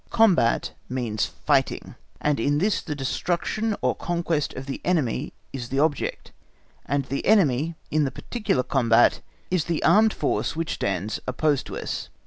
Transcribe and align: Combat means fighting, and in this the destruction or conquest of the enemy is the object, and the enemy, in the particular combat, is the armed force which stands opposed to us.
Combat 0.09 0.73
means 0.89 1.27
fighting, 1.27 1.93
and 2.19 2.39
in 2.39 2.57
this 2.57 2.81
the 2.81 2.95
destruction 2.95 3.75
or 3.83 3.93
conquest 3.93 4.51
of 4.55 4.65
the 4.65 4.81
enemy 4.83 5.31
is 5.53 5.69
the 5.69 5.77
object, 5.77 6.31
and 6.87 7.05
the 7.05 7.23
enemy, 7.23 7.75
in 7.91 8.03
the 8.03 8.09
particular 8.09 8.63
combat, 8.63 9.21
is 9.51 9.65
the 9.65 9.83
armed 9.83 10.11
force 10.13 10.55
which 10.55 10.73
stands 10.73 11.19
opposed 11.27 11.67
to 11.67 11.77
us. 11.77 12.09